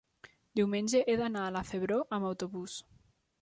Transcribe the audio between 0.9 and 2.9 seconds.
he d'anar a la Febró amb autobús.